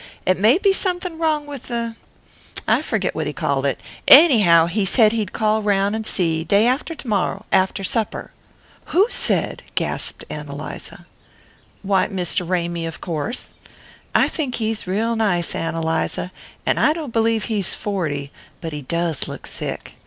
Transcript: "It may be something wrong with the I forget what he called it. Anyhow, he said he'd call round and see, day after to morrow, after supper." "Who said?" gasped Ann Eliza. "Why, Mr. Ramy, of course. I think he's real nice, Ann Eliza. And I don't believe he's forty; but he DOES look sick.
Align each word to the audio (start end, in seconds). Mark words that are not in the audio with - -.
"It 0.25 0.39
may 0.39 0.57
be 0.57 0.73
something 0.73 1.19
wrong 1.19 1.45
with 1.45 1.67
the 1.67 1.95
I 2.67 2.81
forget 2.81 3.13
what 3.13 3.27
he 3.27 3.33
called 3.33 3.67
it. 3.67 3.79
Anyhow, 4.07 4.65
he 4.65 4.83
said 4.83 5.11
he'd 5.11 5.31
call 5.31 5.61
round 5.61 5.95
and 5.95 6.07
see, 6.07 6.43
day 6.43 6.65
after 6.65 6.95
to 6.95 7.07
morrow, 7.07 7.45
after 7.51 7.83
supper." 7.83 8.31
"Who 8.85 9.05
said?" 9.11 9.61
gasped 9.75 10.25
Ann 10.27 10.49
Eliza. 10.49 11.05
"Why, 11.83 12.07
Mr. 12.07 12.49
Ramy, 12.49 12.87
of 12.87 12.99
course. 12.99 13.53
I 14.15 14.27
think 14.27 14.55
he's 14.55 14.87
real 14.87 15.15
nice, 15.15 15.53
Ann 15.53 15.75
Eliza. 15.75 16.31
And 16.65 16.79
I 16.79 16.93
don't 16.93 17.13
believe 17.13 17.43
he's 17.43 17.75
forty; 17.75 18.31
but 18.59 18.73
he 18.73 18.81
DOES 18.81 19.27
look 19.27 19.45
sick. 19.45 19.97